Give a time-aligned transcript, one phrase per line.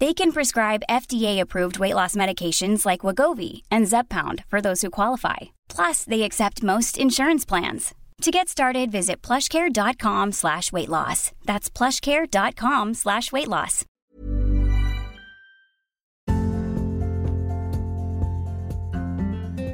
[0.00, 5.36] They can prescribe FDA-approved weight loss medications like Wegovy and Zepbound for those who qualify.
[5.68, 7.94] Plus, they accept most insurance plans.
[8.22, 11.32] To get started, visit plushcare.com slash weight loss.
[11.46, 13.84] That's plushcare.com slash weight loss.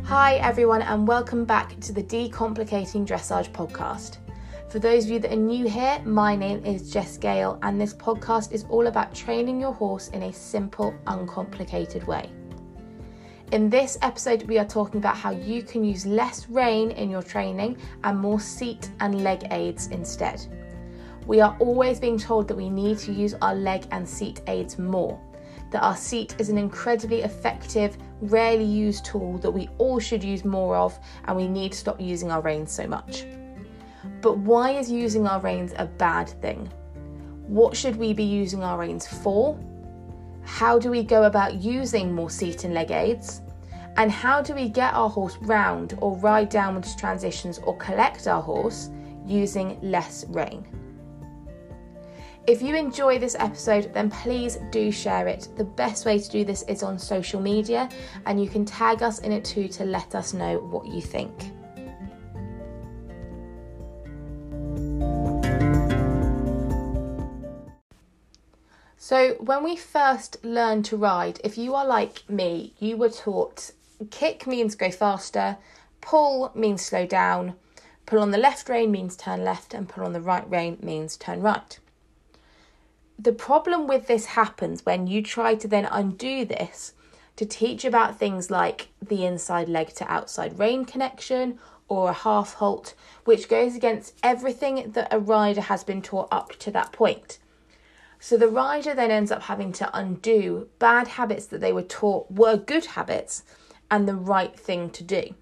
[0.05, 4.19] Hi, everyone, and welcome back to the Decomplicating Dressage podcast.
[4.75, 7.94] For those of you that are new here, my name is Jess Gale, and this
[7.94, 12.28] podcast is all about training your horse in a simple, uncomplicated way.
[13.52, 17.22] In this episode, we are talking about how you can use less rein in your
[17.22, 20.45] training and more seat and leg aids instead.
[21.28, 24.77] We are always being told that we need to use our leg and seat aids
[24.77, 25.20] more,
[25.70, 30.45] that our seat is an incredibly effective, rarely used tool that we all should use
[30.45, 33.24] more of, and we need to stop using our reins so much.
[34.20, 36.70] But why is using our reins a bad thing?
[37.46, 39.58] What should we be using our reins for?
[40.44, 43.42] How do we go about using more seat and leg aids?
[43.96, 48.42] And how do we get our horse round or ride downwards transitions or collect our
[48.42, 48.90] horse
[49.26, 50.66] using less rein?
[52.46, 55.48] If you enjoy this episode, then please do share it.
[55.56, 57.88] The best way to do this is on social media,
[58.26, 61.32] and you can tag us in it too to let us know what you think.
[69.06, 73.70] So, when we first learn to ride, if you are like me, you were taught
[74.10, 75.58] kick means go faster,
[76.00, 77.54] pull means slow down,
[78.06, 81.18] pull on the left rein means turn left, and pull on the right rein means
[81.18, 81.78] turn right.
[83.18, 86.94] The problem with this happens when you try to then undo this
[87.36, 92.54] to teach about things like the inside leg to outside rein connection or a half
[92.54, 92.94] halt,
[93.26, 97.38] which goes against everything that a rider has been taught up to that point.
[98.24, 102.30] So the rider then ends up having to undo bad habits that they were taught
[102.30, 103.42] were good habits
[103.90, 105.35] and the right thing to do.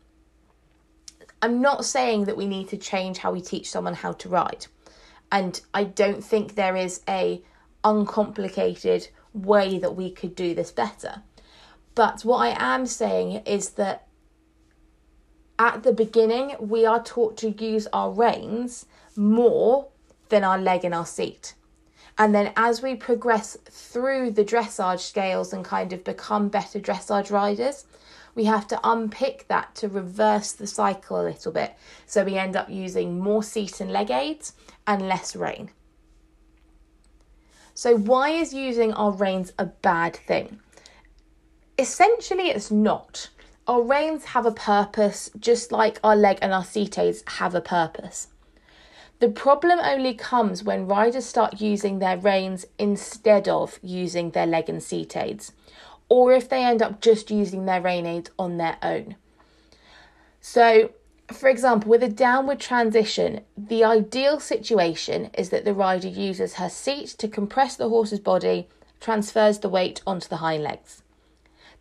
[1.41, 4.67] I'm not saying that we need to change how we teach someone how to ride.
[5.31, 7.45] And I don't think there is a
[7.85, 11.23] uncomplicated way that we could do this better.
[11.95, 14.09] But what I am saying is that
[15.57, 19.87] at the beginning, we are taught to use our reins more
[20.31, 21.55] than our leg and our seat.
[22.19, 27.31] And then as we progress through the dressage scales and kind of become better dressage
[27.31, 27.87] riders,
[28.35, 31.75] we have to unpick that to reverse the cycle a little bit.
[32.07, 34.55] So we end up using more seat and leg aids
[34.87, 35.71] and less rein.
[37.75, 40.61] So, why is using our reins a bad thing?
[41.79, 43.31] Essentially, it's not.
[43.67, 47.63] Our reins have a purpose, just like our leg and our seat aids have a
[47.63, 48.29] purpose.
[49.23, 54.69] The problem only comes when riders start using their reins instead of using their leg
[54.69, 55.53] and seat aids,
[56.09, 59.15] or if they end up just using their rein aids on their own.
[60.41, 60.91] So,
[61.29, 66.69] for example, with a downward transition, the ideal situation is that the rider uses her
[66.69, 68.67] seat to compress the horse's body,
[68.99, 71.05] transfers the weight onto the hind legs.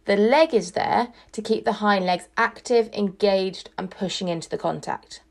[0.06, 4.60] The leg is there to keep the hind legs active, engaged, and pushing into the
[4.60, 5.22] contact.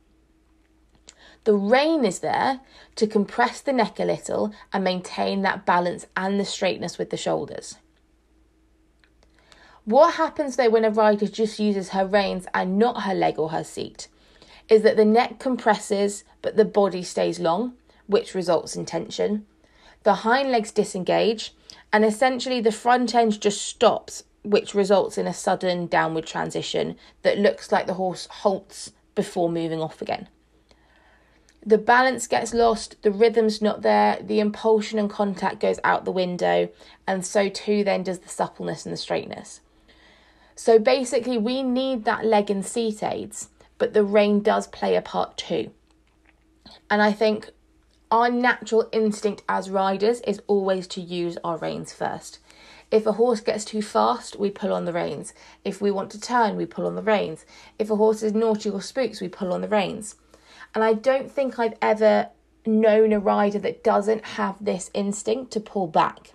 [1.44, 2.60] The rein is there
[2.96, 7.16] to compress the neck a little and maintain that balance and the straightness with the
[7.16, 7.78] shoulders.
[9.84, 13.50] What happens though when a rider just uses her reins and not her leg or
[13.50, 14.08] her seat
[14.68, 17.72] is that the neck compresses but the body stays long,
[18.06, 19.46] which results in tension.
[20.02, 21.54] The hind legs disengage
[21.92, 27.38] and essentially the front end just stops which results in a sudden downward transition that
[27.38, 30.28] looks like the horse halts before moving off again.
[31.64, 36.10] The balance gets lost, the rhythm's not there, the impulsion and contact goes out the
[36.10, 36.70] window,
[37.06, 39.60] and so too then does the suppleness and the straightness.
[40.56, 43.48] So basically, we need that leg and seat aids,
[43.78, 45.70] but the rein does play a part too.
[46.90, 47.50] And I think
[48.10, 52.38] our natural instinct as riders is always to use our reins first.
[52.90, 55.32] If a horse gets too fast, we pull on the reins.
[55.64, 57.44] If we want to turn, we pull on the reins.
[57.78, 60.16] If a horse is naughty or spooks, we pull on the reins.
[60.74, 62.28] And I don't think I've ever
[62.66, 66.32] known a rider that doesn't have this instinct to pull back.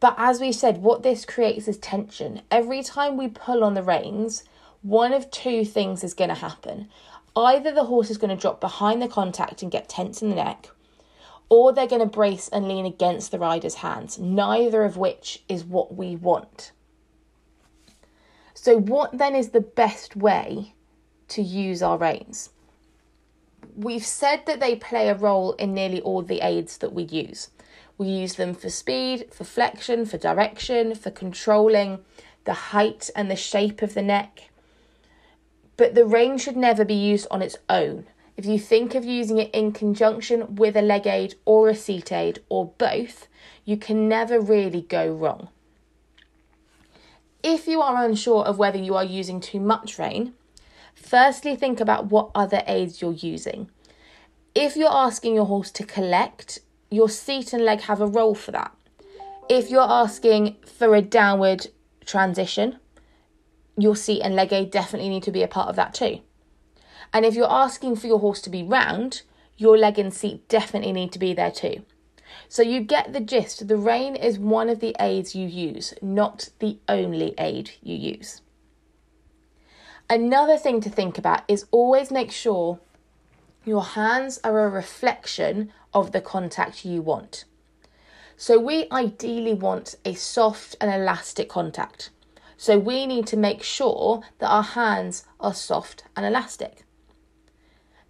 [0.00, 2.42] But as we said, what this creates is tension.
[2.50, 4.44] Every time we pull on the reins,
[4.82, 6.88] one of two things is going to happen.
[7.36, 10.36] Either the horse is going to drop behind the contact and get tense in the
[10.36, 10.68] neck,
[11.48, 15.64] or they're going to brace and lean against the rider's hands, neither of which is
[15.64, 16.72] what we want.
[18.52, 20.74] So, what then is the best way
[21.28, 22.50] to use our reins?
[23.76, 27.50] We've said that they play a role in nearly all the aids that we use.
[27.96, 32.00] We use them for speed, for flexion, for direction, for controlling
[32.44, 34.50] the height and the shape of the neck.
[35.76, 38.06] But the rein should never be used on its own.
[38.36, 42.10] If you think of using it in conjunction with a leg aid or a seat
[42.10, 43.28] aid or both,
[43.64, 45.48] you can never really go wrong.
[47.42, 50.34] If you are unsure of whether you are using too much rein,
[51.04, 53.70] firstly think about what other aids you're using.
[54.54, 56.60] If you're asking your horse to collect,
[56.90, 58.72] your seat and leg have a role for that.
[59.48, 61.68] If you're asking for a downward
[62.06, 62.78] transition,
[63.76, 66.20] your seat and leg aid definitely need to be a part of that too.
[67.12, 69.22] And if you're asking for your horse to be round,
[69.56, 71.84] your leg and seat definitely need to be there too.
[72.48, 73.68] So you get the gist.
[73.68, 78.40] The rein is one of the aids you use, not the only aid you use.
[80.14, 82.78] Another thing to think about is always make sure
[83.64, 87.44] your hands are a reflection of the contact you want.
[88.36, 92.10] So we ideally want a soft and elastic contact.
[92.56, 96.84] So we need to make sure that our hands are soft and elastic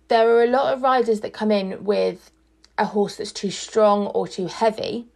[0.08, 2.30] there are a lot of riders that come in with
[2.76, 5.06] a horse that's too strong or too heavy,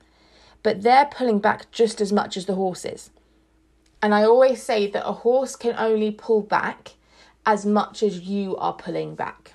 [0.63, 3.11] but they're pulling back just as much as the horses.
[4.03, 6.95] And I always say that a horse can only pull back
[7.45, 9.55] as much as you are pulling back.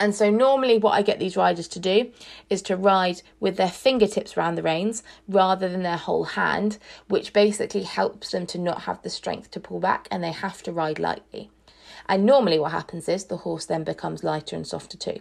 [0.00, 2.10] And so, normally, what I get these riders to do
[2.50, 6.78] is to ride with their fingertips around the reins rather than their whole hand,
[7.08, 10.62] which basically helps them to not have the strength to pull back and they have
[10.64, 11.50] to ride lightly.
[12.08, 15.20] And normally, what happens is the horse then becomes lighter and softer too.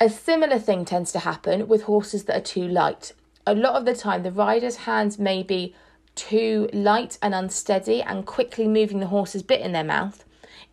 [0.00, 3.12] A similar thing tends to happen with horses that are too light.
[3.46, 5.74] A lot of the time, the rider's hands may be
[6.14, 10.24] too light and unsteady and quickly moving the horse's bit in their mouth,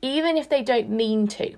[0.01, 1.55] even if they don't mean to.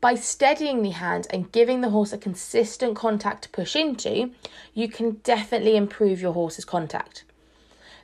[0.00, 4.30] By steadying the hand and giving the horse a consistent contact to push into,
[4.72, 7.24] you can definitely improve your horse's contact.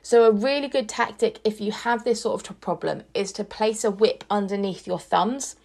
[0.03, 3.83] So, a really good tactic if you have this sort of problem is to place
[3.83, 5.55] a whip underneath your thumbs.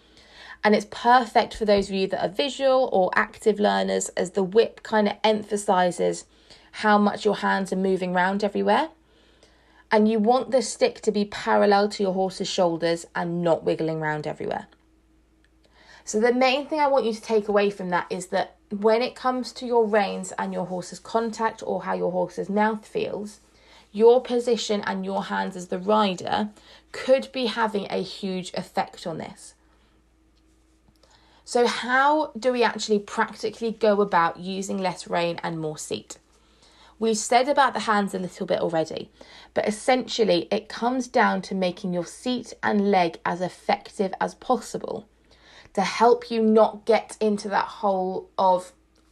[0.64, 4.42] And it's perfect for those of you that are visual or active learners, as the
[4.42, 6.24] whip kind of emphasizes
[6.72, 8.88] how much your hands are moving around everywhere.
[9.90, 14.00] And you want the stick to be parallel to your horse's shoulders and not wiggling
[14.00, 14.66] around everywhere.
[16.04, 19.02] So, the main thing I want you to take away from that is that when
[19.02, 23.40] it comes to your reins and your horse's contact or how your horse's mouth feels,
[23.92, 26.48] your position and your hands as the rider
[26.90, 29.54] could be having a huge effect on this.
[31.44, 36.16] So, how do we actually practically go about using less rein and more seat?
[37.02, 39.10] We've said about the hands a little bit already,
[39.54, 45.08] but essentially it comes down to making your seat and leg as effective as possible
[45.74, 48.70] to help you not get into that hole of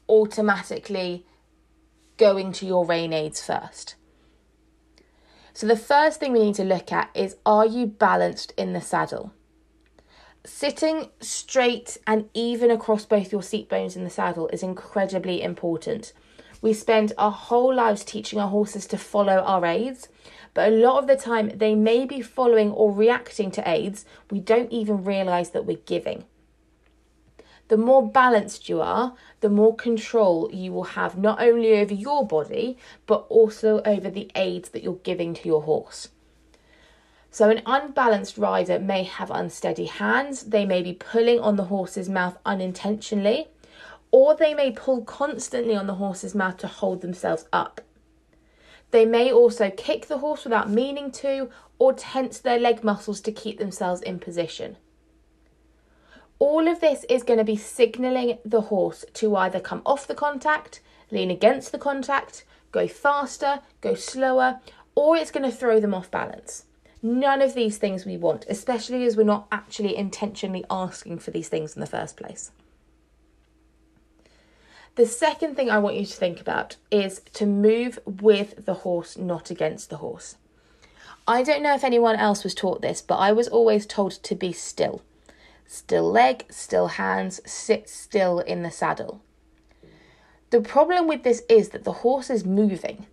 [0.08, 1.26] automatically
[2.16, 3.96] going to your rein aids first.
[5.52, 8.80] So, the first thing we need to look at is are you balanced in the
[8.80, 9.32] saddle?
[10.46, 16.12] Sitting straight and even across both your seat bones in the saddle is incredibly important.
[16.60, 20.08] We spend our whole lives teaching our horses to follow our aids,
[20.52, 24.40] but a lot of the time they may be following or reacting to aids we
[24.40, 26.24] don't even realise that we're giving
[27.70, 32.26] the more balanced you are, the more control you will have not only over your
[32.26, 32.76] body,
[33.06, 36.08] but also over the aids that you're giving to your horse.
[37.30, 42.08] So, an unbalanced rider may have unsteady hands, they may be pulling on the horse's
[42.08, 43.46] mouth unintentionally,
[44.10, 47.80] or they may pull constantly on the horse's mouth to hold themselves up.
[48.90, 53.32] They may also kick the horse without meaning to or tense their leg muscles to
[53.32, 54.76] keep themselves in position.
[56.38, 60.14] All of this is going to be signaling the horse to either come off the
[60.14, 64.60] contact, lean against the contact, go faster, go slower,
[64.94, 66.64] or it's going to throw them off balance.
[67.02, 71.48] None of these things we want, especially as we're not actually intentionally asking for these
[71.48, 72.52] things in the first place.
[74.96, 79.16] The second thing I want you to think about is to move with the horse,
[79.16, 80.36] not against the horse.
[81.26, 84.34] I don't know if anyone else was taught this, but I was always told to
[84.34, 85.02] be still.
[85.66, 89.22] Still leg, still hands, sit still in the saddle.
[90.50, 93.06] The problem with this is that the horse is moving.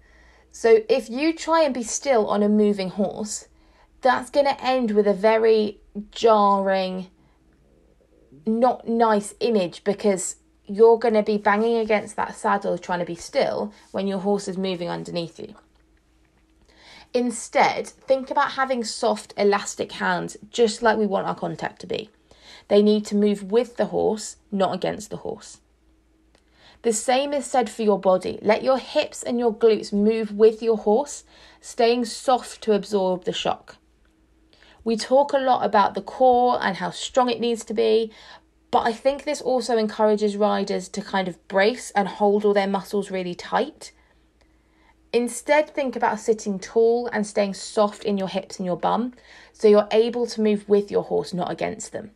[0.51, 3.47] So if you try and be still on a moving horse,
[4.01, 5.79] that's going to end with a very
[6.09, 7.11] jarring,
[8.47, 13.15] not nice image because you're going to be banging against that saddle trying to be
[13.15, 15.55] still when your horse is moving underneath you.
[17.13, 22.09] Instead, think about having soft, elastic hands, just like we want our contact to be.
[22.67, 25.61] They need to move with the horse, not against the horse.
[26.81, 28.37] The same is said for your body.
[28.41, 31.23] Let your hips and your glutes move with your horse,
[31.61, 33.77] staying soft to absorb the shock.
[34.83, 38.11] We talk a lot about the core and how strong it needs to be,
[38.69, 42.67] but I think this also encourages riders to kind of brace and hold all their
[42.67, 43.91] muscles really tight.
[45.13, 49.13] Instead, think about sitting tall and staying soft in your hips and your bum
[49.53, 52.11] so you're able to move with your horse, not against them.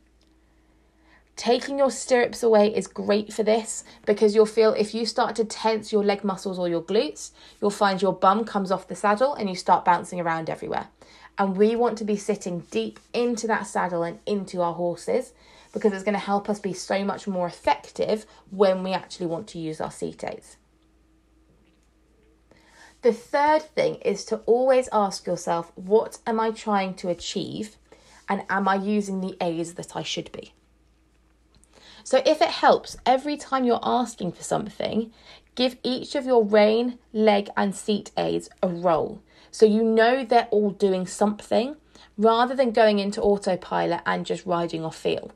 [1.37, 5.45] Taking your stirrups away is great for this because you'll feel if you start to
[5.45, 9.33] tense your leg muscles or your glutes, you'll find your bum comes off the saddle
[9.33, 10.89] and you start bouncing around everywhere.
[11.37, 15.31] And we want to be sitting deep into that saddle and into our horses
[15.71, 19.47] because it's going to help us be so much more effective when we actually want
[19.47, 20.57] to use our seat aids.
[23.01, 27.77] The third thing is to always ask yourself, what am I trying to achieve?
[28.29, 30.53] And am I using the aids that I should be?
[32.03, 35.11] So, if it helps, every time you're asking for something,
[35.55, 39.21] give each of your rein, leg, and seat aids a role.
[39.51, 41.75] So you know they're all doing something
[42.17, 45.31] rather than going into autopilot and just riding off feel.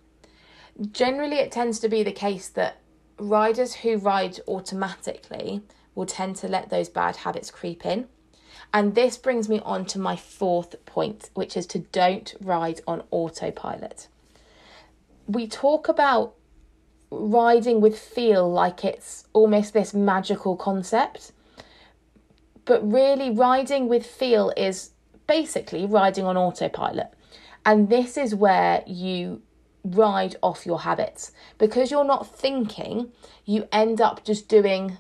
[0.92, 2.78] Generally, it tends to be the case that
[3.18, 5.62] riders who ride automatically
[5.94, 8.08] will tend to let those bad habits creep in.
[8.74, 13.04] And this brings me on to my fourth point, which is to don't ride on
[13.12, 14.08] autopilot.
[15.28, 16.36] We talk about
[17.10, 21.32] riding with feel like it's almost this magical concept.
[22.66, 24.92] But really, riding with feel is
[25.28, 27.14] basically riding on autopilot.
[27.66, 29.42] And this is where you
[29.86, 31.32] ride off your habits.
[31.58, 33.12] Because you're not thinking,
[33.46, 34.98] you end up just doing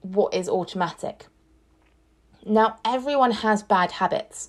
[0.00, 1.26] what is automatic.
[2.46, 4.48] Now, everyone has bad habits.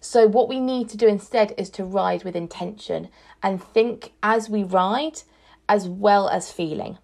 [0.00, 3.08] So, what we need to do instead is to ride with intention
[3.42, 5.22] and think as we ride
[5.68, 6.98] as well as feeling.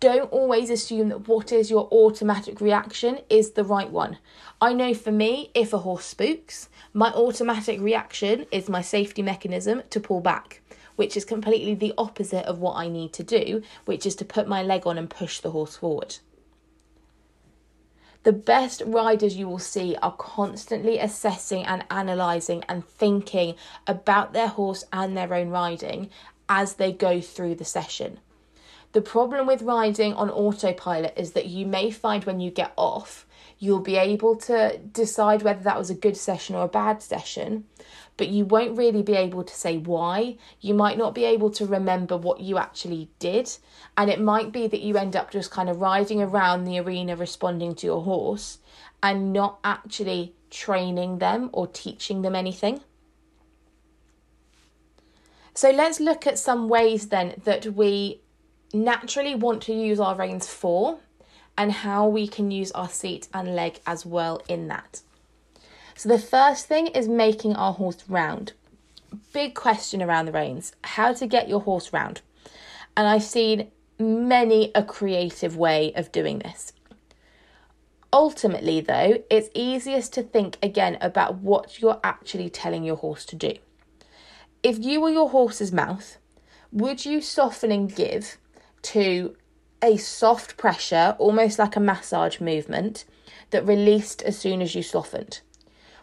[0.00, 4.18] Don't always assume that what is your automatic reaction is the right one.
[4.60, 9.82] I know for me, if a horse spooks, my automatic reaction is my safety mechanism
[9.90, 10.60] to pull back,
[10.96, 14.48] which is completely the opposite of what I need to do, which is to put
[14.48, 16.18] my leg on and push the horse forward.
[18.24, 23.54] The best riders you will see are constantly assessing and analysing and thinking
[23.86, 26.08] about their horse and their own riding
[26.48, 28.20] as they go through the session.
[28.92, 33.26] The problem with riding on autopilot is that you may find when you get off,
[33.64, 37.64] you'll be able to decide whether that was a good session or a bad session,
[38.18, 40.36] but you won't really be able to say why.
[40.60, 43.56] You might not be able to remember what you actually did,
[43.96, 47.16] and it might be that you end up just kind of riding around the arena
[47.16, 48.58] responding to your horse
[49.02, 52.80] and not actually training them or teaching them anything.
[55.54, 58.20] So let's look at some ways then that we
[58.74, 60.98] naturally want to use our reins for
[61.56, 65.00] and how we can use our seat and leg as well in that.
[65.94, 68.52] So the first thing is making our horse round.
[69.32, 72.20] Big question around the reins how to get your horse round.
[72.96, 76.72] And I've seen many a creative way of doing this.
[78.12, 83.36] Ultimately, though, it's easiest to think again about what you're actually telling your horse to
[83.36, 83.54] do.
[84.62, 86.18] If you were your horse's mouth,
[86.70, 88.38] would you soften and give
[88.82, 89.36] to
[89.84, 93.04] a soft pressure, almost like a massage movement,
[93.50, 95.40] that released as soon as you softened?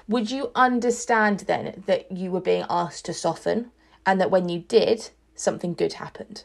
[0.07, 3.71] Would you understand then that you were being asked to soften
[4.05, 6.43] and that when you did, something good happened?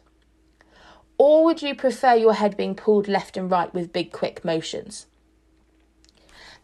[1.19, 5.07] Or would you prefer your head being pulled left and right with big, quick motions?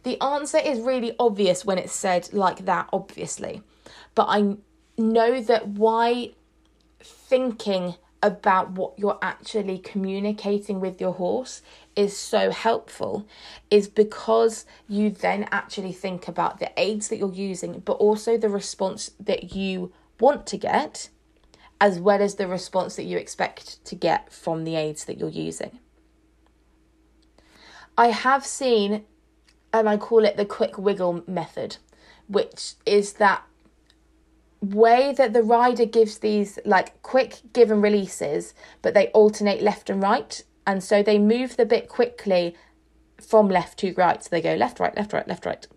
[0.03, 3.61] The answer is really obvious when it's said like that, obviously.
[4.15, 4.57] But I
[4.97, 6.31] know that why
[6.99, 11.61] thinking about what you're actually communicating with your horse
[11.93, 13.27] is so helpful
[13.69, 18.49] is because you then actually think about the aids that you're using, but also the
[18.49, 21.09] response that you want to get,
[21.81, 25.29] as well as the response that you expect to get from the aids that you're
[25.29, 25.79] using.
[27.97, 29.03] I have seen,
[29.73, 31.75] and I call it the quick wiggle method,
[32.27, 33.43] which is that
[34.63, 39.89] way that the rider gives these like quick give and releases, but they alternate left
[39.89, 40.43] and right.
[40.65, 42.55] And so they move the bit quickly
[43.21, 44.23] from left to right.
[44.23, 45.67] So they go left, right, left, right, left, right.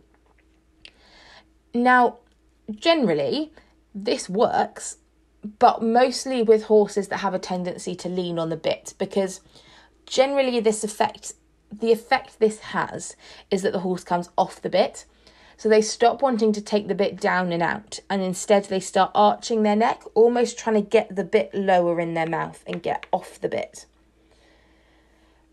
[1.74, 2.18] Now,
[2.70, 3.52] generally,
[3.94, 4.98] this works,
[5.58, 9.40] but mostly with horses that have a tendency to lean on the bit because
[10.06, 11.32] generally this effect
[11.72, 13.16] the effect this has
[13.50, 15.04] is that the horse comes off the bit
[15.56, 19.10] so they stop wanting to take the bit down and out, and instead they start
[19.14, 23.06] arching their neck, almost trying to get the bit lower in their mouth and get
[23.12, 23.86] off the bit.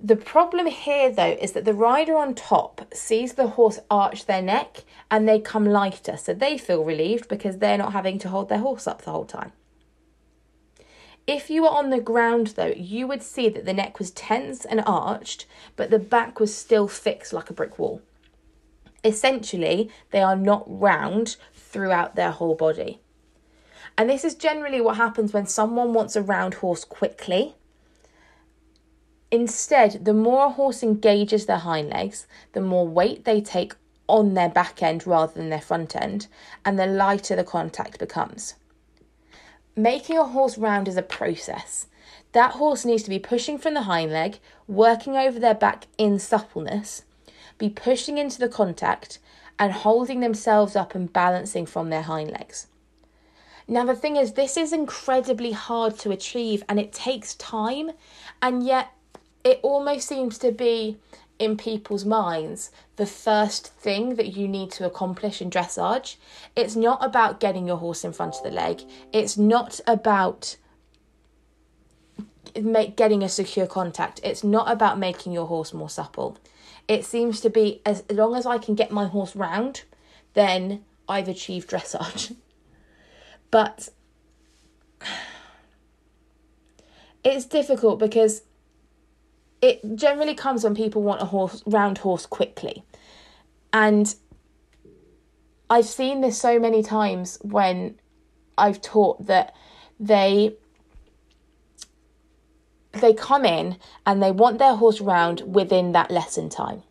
[0.02, 4.42] The problem here, though, is that the rider on top sees the horse arch their
[4.42, 8.50] neck and they come lighter, so they feel relieved because they're not having to hold
[8.50, 9.54] their horse up the whole time.
[11.26, 14.66] If you were on the ground, though, you would see that the neck was tense
[14.66, 15.46] and arched,
[15.78, 18.02] but the back was still fixed like a brick wall
[19.04, 23.00] essentially they are not round throughout their whole body.
[23.98, 27.56] And this is generally what happens when someone wants a round horse quickly.
[29.30, 33.74] Instead, the more a horse engages their hind legs, the more weight they take
[34.08, 36.28] on their back end rather than their front end,
[36.66, 38.56] and the lighter the contact becomes.
[39.76, 41.88] Making a horse round is a process.
[42.34, 46.20] That horse needs to be pushing from the hind leg, working over their back in
[46.20, 47.04] suppleness,
[47.58, 49.20] be pushing into the contact
[49.60, 52.68] and holding themselves up and balancing from their hind legs.
[53.68, 57.92] Now, the thing is, this is incredibly hard to achieve and it takes time,
[58.42, 58.92] and yet
[59.44, 60.98] it almost seems to be
[61.40, 66.16] in people's minds the first thing that you need to accomplish in dressage.
[66.56, 70.58] It's not about getting your horse in front of the leg, it's not about
[72.62, 76.38] make, getting a secure contact, it's not about making your horse more supple.
[76.88, 79.84] It seems to be as long as I can get my horse round,
[80.34, 82.36] then I've achieved dressage.
[83.52, 83.90] but
[87.24, 88.44] it's difficult because
[89.62, 92.84] it generally comes when people want a horse round horse quickly.
[93.72, 94.14] And
[95.70, 97.98] I've seen this so many times when
[98.58, 99.56] I've taught that
[100.00, 100.56] they
[102.94, 106.84] they come in and they want their horse round within that lesson time.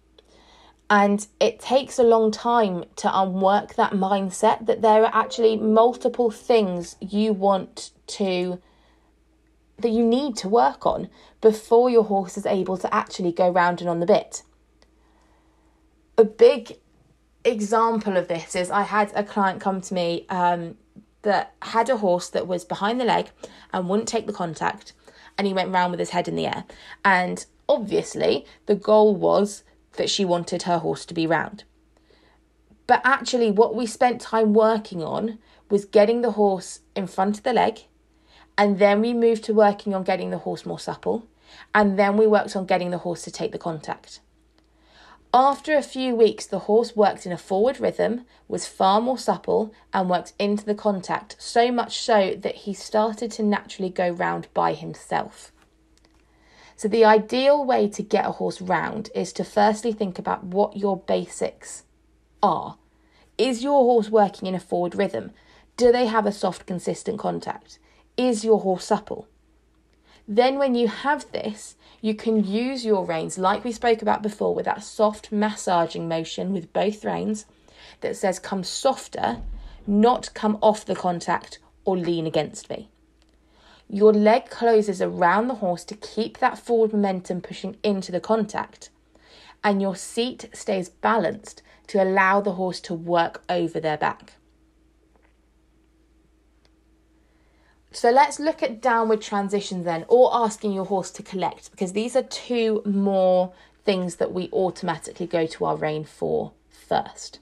[0.91, 6.31] And it takes a long time to unwork that mindset that there are actually multiple
[6.31, 8.61] things you want to,
[9.79, 11.09] that you need to work on
[11.41, 14.43] before your horse is able to actually go round and on the bit.
[16.19, 16.79] A big
[17.45, 20.77] example of this is I had a client come to me um,
[21.23, 23.31] that had a horse that was behind the leg
[23.73, 24.93] and wouldn't take the contact
[25.37, 26.65] and he went round with his head in the air.
[27.05, 29.65] And obviously, the goal was
[29.95, 31.65] that she wanted her horse to be round.
[32.87, 35.39] But actually, what we spent time working on
[35.71, 37.81] was getting the horse in front of the leg,
[38.59, 41.27] and then we moved to working on getting the horse more supple,
[41.75, 44.21] and then we worked on getting the horse to take the contact.
[45.35, 49.73] After a few weeks, the horse worked in a forward rhythm, was far more supple,
[49.91, 54.49] and worked into the contact, so much so that he started to naturally go round
[54.53, 55.51] by himself.
[56.77, 60.77] So, the ideal way to get a horse round is to firstly think about what
[60.77, 61.85] your basics
[62.43, 62.77] are.
[63.39, 65.31] Is your horse working in a forward rhythm?
[65.79, 67.79] Do they have a soft, consistent contact?
[68.19, 69.29] Is your horse supple?
[70.29, 74.55] Then, when you have this, you can use your reins, like we spoke about before,
[74.55, 77.47] with that soft massaging motion with both reins
[78.01, 79.43] that says come softer,
[79.87, 82.89] not come off the contact or lean against me.
[83.89, 88.91] Your leg closes around the horse to keep that forward momentum pushing into the contact,
[89.65, 94.35] and your seat stays balanced to allow the horse to work over their back.
[97.95, 102.17] So let's look at downward transitions then, or asking your horse to collect, because these
[102.17, 103.53] are two more
[103.85, 107.39] things that we automatically go to our rein for first.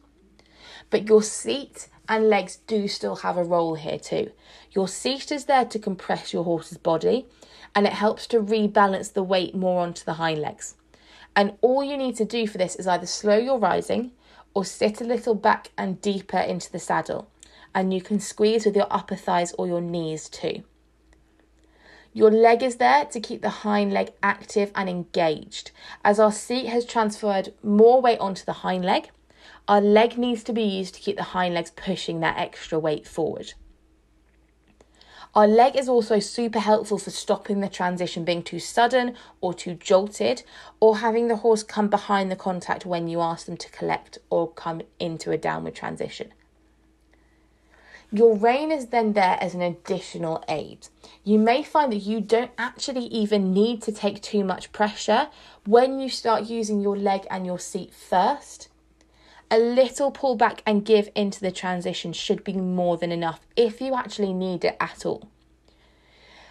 [0.90, 4.32] But your seat and legs do still have a role here too.
[4.72, 7.26] Your seat is there to compress your horse's body
[7.74, 10.74] and it helps to rebalance the weight more onto the hind legs.
[11.36, 14.10] And all you need to do for this is either slow your rising
[14.54, 17.30] or sit a little back and deeper into the saddle.
[17.74, 20.64] And you can squeeze with your upper thighs or your knees too.
[22.12, 25.70] Your leg is there to keep the hind leg active and engaged.
[26.04, 29.11] As our seat has transferred more weight onto the hind leg,
[29.68, 33.06] our leg needs to be used to keep the hind legs pushing that extra weight
[33.06, 33.54] forward.
[35.33, 39.74] Our leg is also super helpful for stopping the transition being too sudden or too
[39.74, 40.42] jolted,
[40.80, 44.50] or having the horse come behind the contact when you ask them to collect or
[44.50, 46.33] come into a downward transition.
[48.12, 50.88] Your rein is then there as an additional aid.
[51.22, 55.28] You may find that you don't actually even need to take too much pressure
[55.64, 58.68] when you start using your leg and your seat first.
[59.48, 63.80] A little pull back and give into the transition should be more than enough if
[63.80, 65.28] you actually need it at all.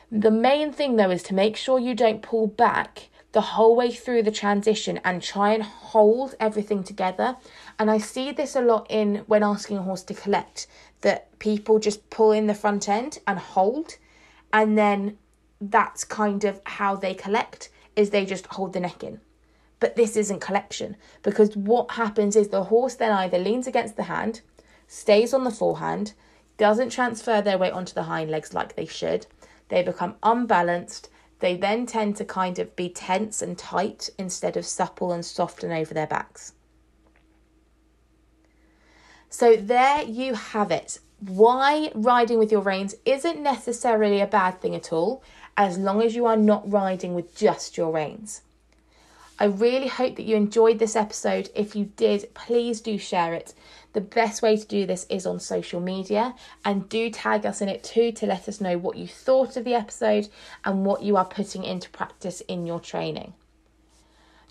[0.09, 3.91] The main thing though is to make sure you don't pull back the whole way
[3.91, 7.37] through the transition and try and hold everything together.
[7.77, 10.67] And I see this a lot in when asking a horse to collect
[11.01, 13.97] that people just pull in the front end and hold
[14.51, 15.17] and then
[15.61, 19.19] that's kind of how they collect is they just hold the neck in.
[19.79, 24.03] But this isn't collection because what happens is the horse then either leans against the
[24.03, 24.41] hand
[24.87, 26.13] stays on the forehand
[26.57, 29.27] doesn't transfer their weight onto the hind legs like they should
[29.69, 31.09] they become unbalanced
[31.39, 35.63] they then tend to kind of be tense and tight instead of supple and soft
[35.63, 36.53] and over their backs
[39.29, 40.99] so there you have it.
[41.19, 45.21] Why riding with your reins isn't necessarily a bad thing at all,
[45.57, 48.41] as long as you are not riding with just your reins.
[49.37, 51.49] I really hope that you enjoyed this episode.
[51.55, 53.53] If you did, please do share it.
[53.93, 57.69] The best way to do this is on social media and do tag us in
[57.69, 60.27] it too to let us know what you thought of the episode
[60.63, 63.33] and what you are putting into practice in your training.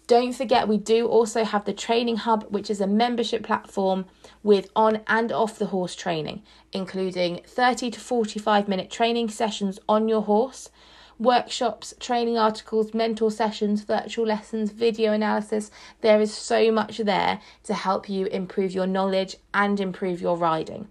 [0.09, 4.07] Don't forget, we do also have the Training Hub, which is a membership platform
[4.43, 6.43] with on and off the horse training,
[6.73, 10.71] including 30 to 45 minute training sessions on your horse,
[11.19, 15.71] workshops, training articles, mentor sessions, virtual lessons, video analysis.
[16.01, 20.89] There is so much there to help you improve your knowledge and improve your riding.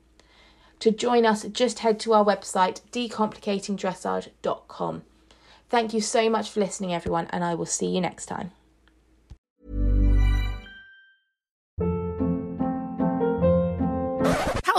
[0.82, 5.01] To join us, just head to our website, decomplicatingdressage.com.
[5.69, 8.51] Thank you so much for listening, everyone, and I will see you next time.